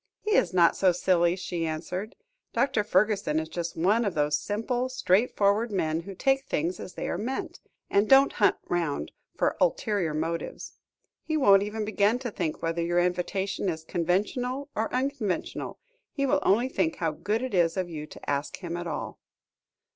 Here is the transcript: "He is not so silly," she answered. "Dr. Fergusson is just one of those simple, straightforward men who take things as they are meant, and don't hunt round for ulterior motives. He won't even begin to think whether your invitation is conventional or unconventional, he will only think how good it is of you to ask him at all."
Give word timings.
"He 0.23 0.31
is 0.31 0.51
not 0.51 0.75
so 0.75 0.91
silly," 0.91 1.35
she 1.35 1.63
answered. 1.67 2.15
"Dr. 2.53 2.83
Fergusson 2.83 3.39
is 3.39 3.47
just 3.47 3.77
one 3.77 4.03
of 4.03 4.15
those 4.15 4.35
simple, 4.35 4.89
straightforward 4.89 5.71
men 5.71 5.99
who 5.99 6.15
take 6.15 6.45
things 6.47 6.79
as 6.79 6.95
they 6.95 7.07
are 7.07 7.19
meant, 7.19 7.59
and 7.87 8.09
don't 8.09 8.33
hunt 8.41 8.55
round 8.67 9.11
for 9.35 9.55
ulterior 9.61 10.15
motives. 10.15 10.79
He 11.21 11.37
won't 11.37 11.61
even 11.61 11.85
begin 11.85 12.17
to 12.17 12.31
think 12.31 12.63
whether 12.63 12.81
your 12.81 12.97
invitation 12.99 13.69
is 13.69 13.83
conventional 13.83 14.69
or 14.75 14.91
unconventional, 14.91 15.77
he 16.11 16.25
will 16.25 16.39
only 16.41 16.67
think 16.67 16.95
how 16.95 17.11
good 17.11 17.43
it 17.43 17.53
is 17.53 17.77
of 17.77 17.87
you 17.87 18.07
to 18.07 18.27
ask 18.27 18.57
him 18.57 18.75
at 18.77 18.87
all." 18.87 19.19